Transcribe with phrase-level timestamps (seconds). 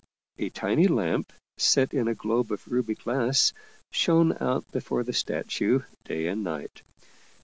[0.39, 3.53] A tiny lamp, set in a globe of ruby glass,
[3.91, 6.81] shone out before the statue day and night.